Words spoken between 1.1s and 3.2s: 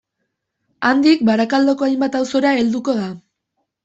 Barakaldoko hainbat auzora helduko da.